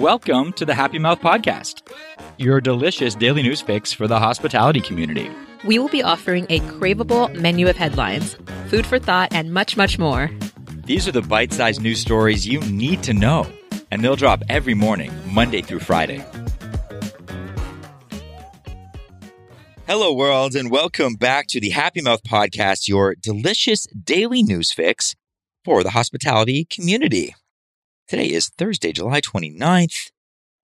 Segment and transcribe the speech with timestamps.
[0.00, 1.82] Welcome to the Happy Mouth Podcast,
[2.38, 5.30] your delicious daily news fix for the hospitality community.
[5.62, 8.34] We will be offering a craveable menu of headlines,
[8.68, 10.30] food for thought, and much, much more.
[10.86, 13.46] These are the bite sized news stories you need to know,
[13.90, 16.24] and they'll drop every morning, Monday through Friday.
[19.86, 25.14] Hello, world, and welcome back to the Happy Mouth Podcast, your delicious daily news fix
[25.62, 27.34] for the hospitality community.
[28.10, 30.10] Today is Thursday, July 29th.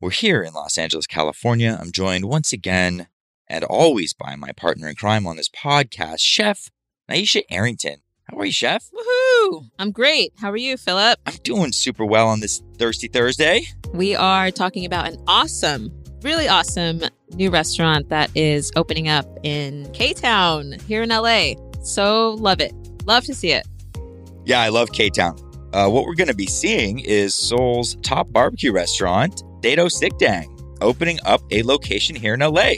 [0.00, 1.78] We're here in Los Angeles, California.
[1.80, 3.06] I'm joined once again
[3.46, 6.70] and always by my partner in crime on this podcast, Chef
[7.08, 7.98] Naisha Arrington.
[8.24, 8.90] How are you, Chef?
[8.90, 9.68] Woohoo!
[9.78, 10.32] I'm great.
[10.40, 11.20] How are you, Philip?
[11.24, 13.62] I'm doing super well on this Thirsty Thursday.
[13.94, 15.92] We are talking about an awesome,
[16.22, 17.00] really awesome
[17.34, 21.52] new restaurant that is opening up in K Town here in LA.
[21.84, 22.74] So love it.
[23.04, 23.68] Love to see it.
[24.44, 25.45] Yeah, I love K Town.
[25.76, 30.46] Uh, what we're going to be seeing is Seoul's top barbecue restaurant, Daedo Sikdang,
[30.80, 32.76] opening up a location here in LA.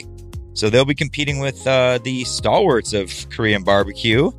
[0.53, 4.31] So they'll be competing with uh, the stalwarts of Korean barbecue,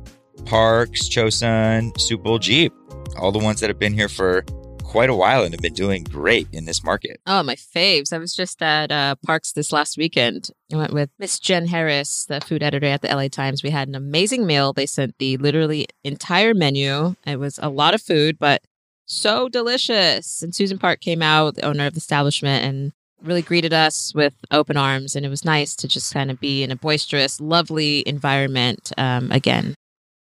[0.45, 2.71] Parks, Chosun, Soot Bull, Jeep,
[3.17, 4.45] all the ones that have been here for
[4.91, 7.21] quite a while and have been doing great in this market.
[7.25, 8.11] Oh, my faves.
[8.11, 10.49] I was just at uh, Parks this last weekend.
[10.73, 13.63] I went with Miss Jenn Harris, the food editor at the LA Times.
[13.63, 14.73] We had an amazing meal.
[14.73, 17.15] They sent the literally entire menu.
[17.25, 18.63] It was a lot of food, but
[19.05, 20.43] so delicious.
[20.43, 22.91] And Susan Park came out, the owner of the establishment, and
[23.23, 25.15] really greeted us with open arms.
[25.15, 29.31] And it was nice to just kind of be in a boisterous, lovely environment um,
[29.31, 29.73] again.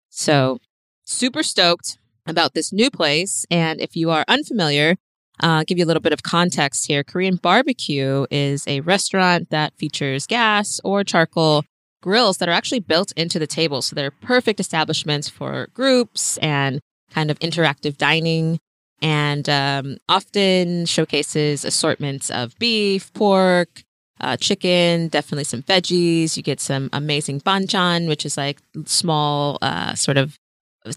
[0.09, 0.59] So,
[1.05, 1.97] super stoked
[2.30, 3.45] about this new place.
[3.49, 4.95] And if you are unfamiliar,
[5.41, 7.03] uh, give you a little bit of context here.
[7.03, 11.63] Korean barbecue is a restaurant that features gas or charcoal
[12.02, 13.81] grills that are actually built into the table.
[13.81, 16.80] So they're perfect establishments for groups and
[17.11, 18.59] kind of interactive dining
[19.02, 23.83] and um, often showcases assortments of beef, pork,
[24.21, 26.36] uh, chicken, definitely some veggies.
[26.36, 30.37] You get some amazing banchan, which is like small, uh, sort of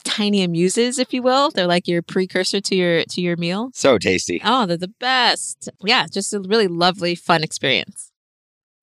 [0.04, 1.50] tiny amuses, if you will.
[1.50, 3.70] They're like your precursor to your to your meal.
[3.74, 4.40] So tasty.
[4.44, 5.68] Oh, they're the best.
[5.82, 8.10] Yeah, just a really lovely, fun experience.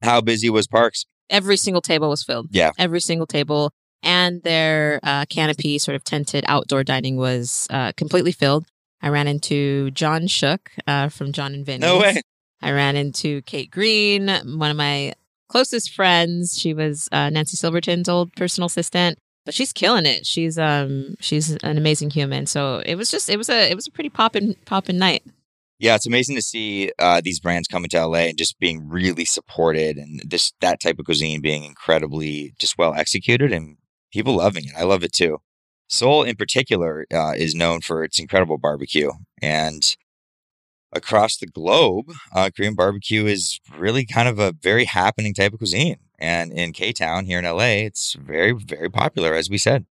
[0.02, 1.06] How busy was Parks?
[1.30, 2.48] Every single table was filled.
[2.52, 2.72] Yeah.
[2.78, 3.72] Every single table.
[4.02, 8.66] And their uh, canopy, sort of tented outdoor dining, was uh, completely filled.
[9.02, 11.82] I ran into Jon Shook uh, from Jon and Vinny's.
[11.82, 12.22] No way.
[12.62, 15.14] I ran into Kate Green, one of my
[15.50, 16.58] closest friends.
[16.58, 20.28] She was uh, Nancy Silverton's old personal assistant but she's killing it.
[20.28, 22.46] She's um she's an amazing human.
[22.46, 25.24] So it was just it was a it was a pretty poppin' poppin' night.
[25.80, 29.26] Yeah, it's amazing to see uh, these brands coming to LA and just being really
[29.26, 33.78] supported, and this that type of cuisine being incredibly just well executed, and
[34.14, 34.74] people loving it.
[34.78, 35.40] I love it too.
[35.88, 39.10] Seoul, in particular, uh, is known for its incredible barbecue,
[39.42, 39.98] and
[40.94, 45.58] across the globe, uh, Korean barbecue is really kind of a very happening type of
[45.58, 45.98] cuisine.
[46.20, 49.86] And in K Town here in LA, it's very, very popular, as we said.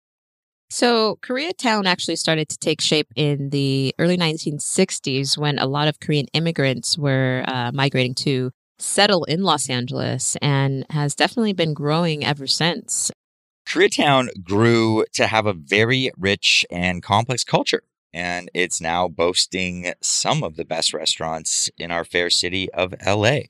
[0.69, 5.99] So, Koreatown actually started to take shape in the early 1960s when a lot of
[5.99, 12.25] Korean immigrants were uh, migrating to settle in Los Angeles and has definitely been growing
[12.25, 13.11] ever since.
[13.67, 20.43] Koreatown grew to have a very rich and complex culture, and it's now boasting some
[20.43, 23.41] of the best restaurants in our fair city of LA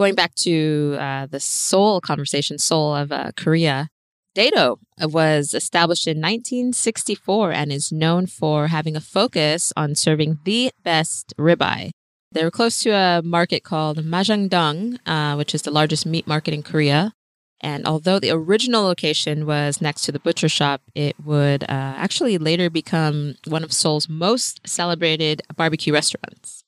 [0.00, 3.90] going back to uh, the Seoul conversation, Seoul of uh, Korea,
[4.34, 10.70] Daedo was established in 1964 and is known for having a focus on serving the
[10.82, 11.90] best ribeye.
[12.32, 16.54] They were close to a market called Majangdong, uh, which is the largest meat market
[16.54, 17.12] in Korea.
[17.60, 22.38] And although the original location was next to the butcher shop, it would uh, actually
[22.38, 26.64] later become one of Seoul's most celebrated barbecue restaurants.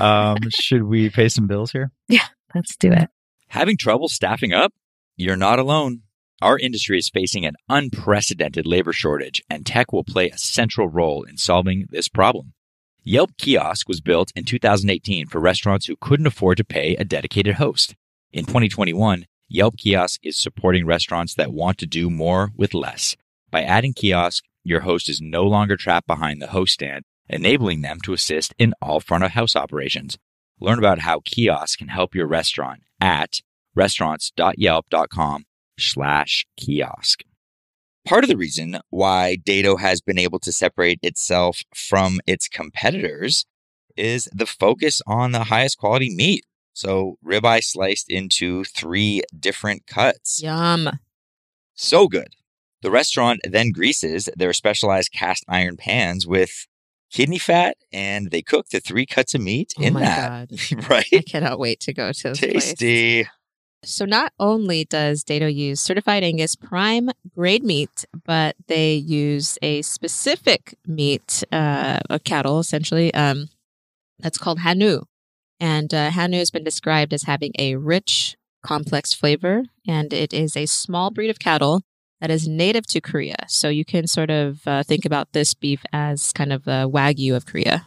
[0.00, 1.90] um, should we pay some bills here?
[2.08, 2.28] Yeah.
[2.56, 3.10] Let's do it.
[3.48, 4.72] Having trouble staffing up?
[5.14, 6.00] You're not alone.
[6.40, 11.22] Our industry is facing an unprecedented labor shortage, and tech will play a central role
[11.24, 12.54] in solving this problem.
[13.04, 17.56] Yelp Kiosk was built in 2018 for restaurants who couldn't afford to pay a dedicated
[17.56, 17.94] host.
[18.32, 23.16] In 2021, Yelp Kiosk is supporting restaurants that want to do more with less.
[23.50, 28.00] By adding Kiosk, your host is no longer trapped behind the host stand, enabling them
[28.04, 30.16] to assist in all front of house operations.
[30.60, 33.40] Learn about how kiosk can help your restaurant at
[33.74, 35.44] restaurants.yelp.com
[35.78, 37.22] slash kiosk.
[38.06, 43.44] Part of the reason why Daedo has been able to separate itself from its competitors
[43.96, 46.44] is the focus on the highest quality meat.
[46.72, 50.42] So ribeye sliced into three different cuts.
[50.42, 50.90] Yum.
[51.74, 52.36] So good.
[52.82, 56.66] The restaurant then greases their specialized cast iron pans with
[57.16, 60.50] kidney fat, and they cook the three cuts of meat Oh in my that.
[60.50, 60.86] God.
[61.12, 62.74] I cannot wait to go to this place.
[62.74, 63.28] Tasty.
[63.84, 69.82] So not only does Daedo use certified Angus prime grade meat, but they use a
[69.82, 73.48] specific meat, uh, a cattle essentially, um,
[74.18, 75.02] that's called Hanu.
[75.60, 80.56] And uh, Hanu has been described as having a rich, complex flavor, and it is
[80.56, 81.82] a small breed of cattle
[82.20, 83.36] that is native to Korea.
[83.48, 87.36] So you can sort of uh, think about this beef as kind of the Wagyu
[87.36, 87.86] of Korea.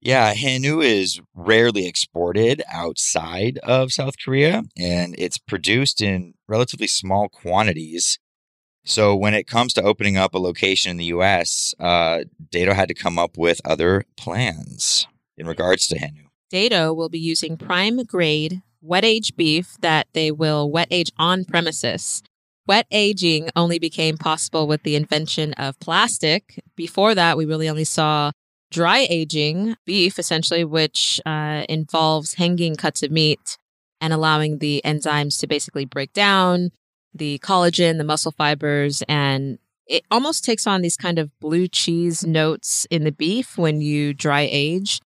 [0.00, 7.28] Yeah, Hanu is rarely exported outside of South Korea and it's produced in relatively small
[7.28, 8.18] quantities.
[8.84, 12.88] So when it comes to opening up a location in the US, uh, Daedo had
[12.88, 16.28] to come up with other plans in regards to Hanu.
[16.50, 21.44] Daedo will be using prime grade wet age beef that they will wet age on
[21.44, 22.22] premises.
[22.68, 26.62] Wet aging only became possible with the invention of plastic.
[26.76, 28.30] Before that, we really only saw
[28.70, 33.56] dry aging beef, essentially, which uh, involves hanging cuts of meat
[34.02, 36.70] and allowing the enzymes to basically break down
[37.14, 42.26] the collagen, the muscle fibers, and it almost takes on these kind of blue cheese
[42.26, 45.00] notes in the beef when you dry age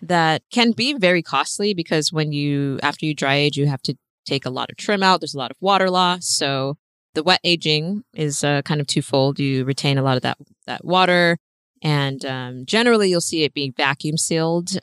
[0.00, 3.96] that can be very costly because when you after you dry age you have to
[4.24, 6.76] take a lot of trim out there's a lot of water loss so
[7.18, 9.40] the wet aging is uh, kind of twofold.
[9.40, 10.38] You retain a lot of that
[10.68, 11.36] that water
[11.82, 14.78] and um, generally you'll see it being vacuum sealed.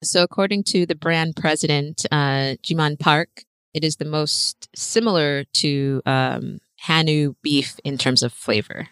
[0.00, 3.42] So according to the brand president uh, jiman park
[3.74, 8.86] it is the most similar to um, hanu beef in terms of flavor.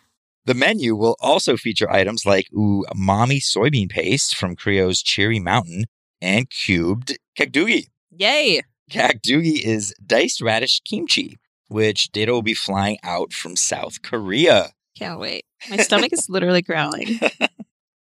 [0.46, 5.84] The menu will also feature items like umami soybean paste from Korea's Jiri Mountain
[6.20, 7.90] and cubed kakdugi.
[8.10, 8.62] yay!
[8.90, 11.36] Kakdugi is diced radish kimchi,
[11.68, 14.70] which Daedo will be flying out from South Korea.
[14.96, 17.20] can't wait my stomach is literally growling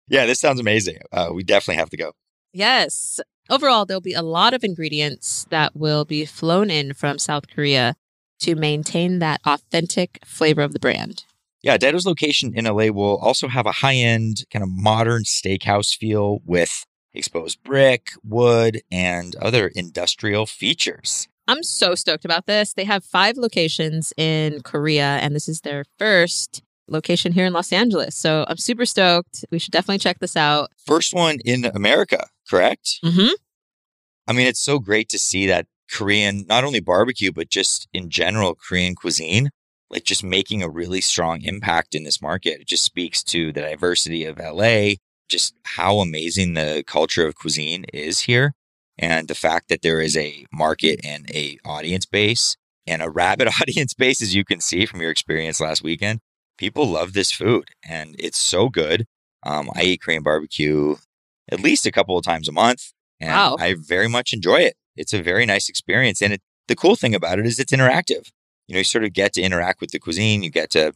[0.08, 0.98] Yeah, this sounds amazing.
[1.12, 2.12] Uh, we definitely have to go.
[2.52, 3.20] Yes.
[3.50, 7.96] Overall, there'll be a lot of ingredients that will be flown in from South Korea
[8.40, 11.24] to maintain that authentic flavor of the brand.
[11.62, 15.96] Yeah, Daedo's location in LA will also have a high end, kind of modern steakhouse
[15.96, 21.28] feel with exposed brick, wood, and other industrial features.
[21.48, 22.74] I'm so stoked about this.
[22.74, 27.72] They have five locations in Korea, and this is their first location here in Los
[27.72, 28.16] Angeles.
[28.16, 29.44] So I'm super stoked.
[29.50, 30.70] We should definitely check this out.
[30.84, 32.98] First one in America, correct?
[33.04, 33.34] Mm-hmm.
[34.28, 38.10] I mean, it's so great to see that Korean, not only barbecue, but just in
[38.10, 39.50] general, Korean cuisine,
[39.88, 42.60] like just making a really strong impact in this market.
[42.60, 44.94] It just speaks to the diversity of LA,
[45.28, 48.54] just how amazing the culture of cuisine is here.
[48.98, 52.56] And the fact that there is a market and a audience base
[52.86, 56.20] and a rabid audience base, as you can see from your experience last weekend,
[56.58, 59.06] people love this food and it's so good.
[59.42, 60.96] Um, I eat Korean barbecue
[61.48, 63.56] at least a couple of times a month and Wow.
[63.58, 64.74] I very much enjoy it.
[64.96, 66.22] It's a very nice experience.
[66.22, 68.30] And it, the cool thing about it is it's interactive.
[68.66, 70.42] You know, you sort of get to interact with the cuisine.
[70.42, 70.92] You get to,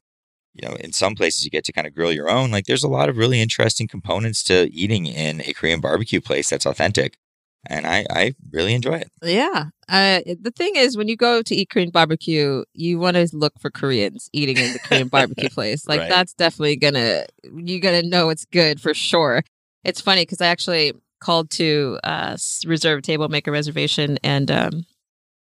[0.54, 2.50] you know, in some places you get to kind of grill your own.
[2.50, 6.50] Like there's a lot of really interesting components to eating in a Korean barbecue place
[6.50, 7.16] that's authentic.
[7.66, 9.10] And I, I really enjoy it.
[9.22, 9.66] Yeah.
[9.88, 13.52] Uh, the thing is, when you go to eat Korean barbecue, you want to look
[13.60, 15.86] for Koreans eating in the Korean barbecue place.
[15.86, 16.08] Like Right.
[16.08, 19.42] that's definitely gonna you're gonna know it's good for sure.
[19.84, 24.50] It's funny because I actually called to uh, reserve a table, make a reservation, and
[24.50, 24.86] um,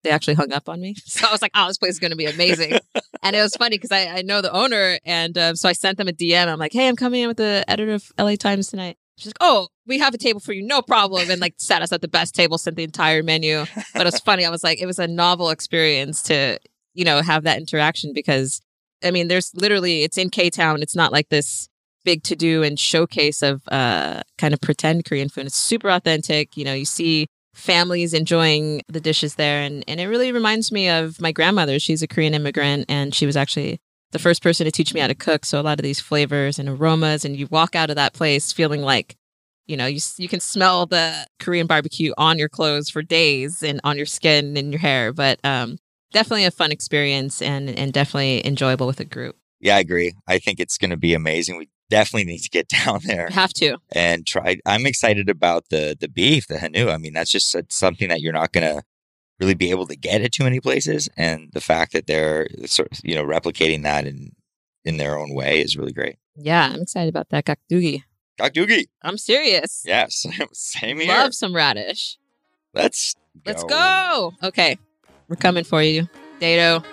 [0.03, 0.95] they actually hung up on me.
[1.05, 2.79] So I was like, "Oh, this place is gonna be amazing."
[3.23, 5.97] and it was funny because I, I know the owner, and um, so I sent
[5.97, 6.47] them a DM.
[6.47, 9.37] I'm like, "Hey, I'm coming in with the editor of LA Times tonight." She's like,
[9.41, 12.07] "Oh, we have a table for you, no problem," and like sat us at the
[12.07, 13.65] best table, sent the entire menu.
[13.93, 14.45] But it was funny.
[14.45, 16.59] I was like, it was a novel experience to
[16.93, 18.61] you know have that interaction because
[19.03, 20.81] I mean, there's literally it's in K Town.
[20.81, 21.69] It's not like this
[22.05, 25.45] big to do and showcase of uh kind of pretend Korean food.
[25.47, 26.55] It's super authentic.
[26.57, 30.89] You know, you see families enjoying the dishes there and and it really reminds me
[30.89, 31.79] of my grandmother.
[31.79, 33.79] She's a Korean immigrant and she was actually
[34.11, 35.45] the first person to teach me how to cook.
[35.45, 38.51] So a lot of these flavors and aromas and you walk out of that place
[38.51, 39.15] feeling like
[39.67, 43.79] you know, you you can smell the Korean barbecue on your clothes for days and
[43.83, 45.77] on your skin and your hair, but um
[46.11, 49.35] definitely a fun experience and and definitely enjoyable with a group.
[49.59, 50.13] Yeah, I agree.
[50.27, 51.57] I think it's going to be amazing.
[51.57, 53.77] We definitely need to get down there Have to.
[53.91, 54.57] and try.
[54.65, 56.89] I'm excited about the the beef, the hanu.
[56.89, 58.81] I mean, that's just uh, something that you're not going to
[59.39, 62.91] really be able to get at too many places, and the fact that they're sort
[62.91, 64.31] of you know replicating that in
[64.85, 66.17] in their own way is really great.
[66.35, 68.03] Yeah, I'm excited about that gakdugi.
[68.39, 68.85] Gakdugi.
[69.01, 69.83] I'm serious.
[69.85, 71.09] Yes, same here.
[71.09, 72.17] Love some radish.
[72.73, 73.15] Let's
[73.45, 74.33] Let's go.
[74.43, 74.77] Okay,
[75.27, 76.07] we're coming for you,
[76.39, 76.83] Daedo.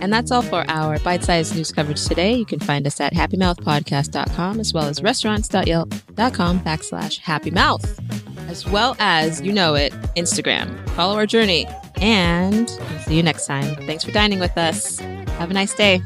[0.00, 2.34] And that's all for our bite sized news coverage today.
[2.34, 9.40] You can find us at happymouthpodcast.com as well as restaurants.yelp.com backslash happymouth, as well as,
[9.42, 10.81] you know it, Instagram.
[10.94, 11.66] Follow our journey.
[11.96, 12.68] And
[13.04, 13.76] see you next time.
[13.86, 14.98] Thanks for dining with us.
[14.98, 16.02] Have a nice day.